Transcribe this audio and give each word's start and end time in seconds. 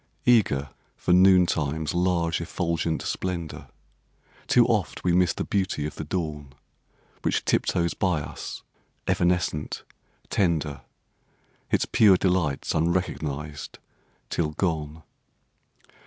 Eager 0.25 0.71
for 0.97 1.13
noon 1.13 1.45
time's 1.45 1.93
large 1.93 2.41
effulgent 2.41 3.03
splendour, 3.03 3.67
Too 4.47 4.65
oft 4.65 5.03
we 5.03 5.13
miss 5.13 5.31
the 5.31 5.43
beauty 5.43 5.85
of 5.85 5.93
the 5.93 6.03
dawn, 6.03 6.55
Which 7.21 7.45
tiptoes 7.45 7.93
by 7.93 8.19
us, 8.21 8.63
evanescent, 9.07 9.83
tender, 10.31 10.81
Its 11.69 11.85
pure 11.85 12.17
delights 12.17 12.73
unrecognised 12.73 13.77
till 14.31 14.53
gone. 14.53 15.03